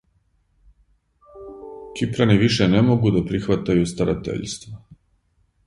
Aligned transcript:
Кипрани 1.99 2.39
више 2.45 2.69
не 2.77 2.81
могу 2.89 3.13
да 3.19 3.23
прихватају 3.29 3.87
старатељство. 3.95 4.83